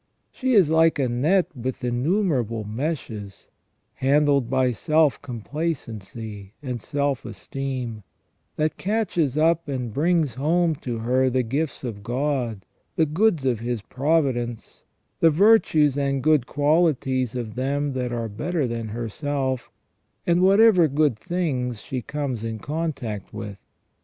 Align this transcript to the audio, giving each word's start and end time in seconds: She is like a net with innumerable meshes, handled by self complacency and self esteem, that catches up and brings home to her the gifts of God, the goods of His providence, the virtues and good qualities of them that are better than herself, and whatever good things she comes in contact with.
She 0.31 0.53
is 0.55 0.71
like 0.71 0.97
a 0.97 1.07
net 1.07 1.55
with 1.55 1.83
innumerable 1.83 2.63
meshes, 2.63 3.49
handled 3.97 4.49
by 4.49 4.71
self 4.71 5.21
complacency 5.21 6.53
and 6.63 6.81
self 6.81 7.23
esteem, 7.23 8.01
that 8.55 8.77
catches 8.77 9.37
up 9.37 9.67
and 9.69 9.93
brings 9.93 10.33
home 10.33 10.73
to 10.77 10.97
her 10.97 11.29
the 11.29 11.43
gifts 11.43 11.83
of 11.83 12.01
God, 12.01 12.65
the 12.95 13.05
goods 13.05 13.45
of 13.45 13.59
His 13.59 13.83
providence, 13.83 14.85
the 15.19 15.29
virtues 15.29 15.95
and 15.99 16.23
good 16.23 16.47
qualities 16.47 17.35
of 17.35 17.53
them 17.53 17.93
that 17.93 18.11
are 18.11 18.27
better 18.27 18.65
than 18.65 18.87
herself, 18.87 19.69
and 20.25 20.41
whatever 20.41 20.87
good 20.87 21.15
things 21.15 21.79
she 21.83 22.01
comes 22.01 22.43
in 22.43 22.57
contact 22.57 23.35
with. 23.35 23.59